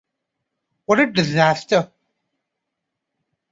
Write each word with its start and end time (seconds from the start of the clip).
What 0.87 0.99
a 0.99 1.11
disaster! 1.11 1.91